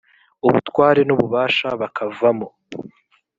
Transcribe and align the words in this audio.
ubutware 0.47 1.01
n’ububasha 1.05 1.67
bakavamo 1.81 2.47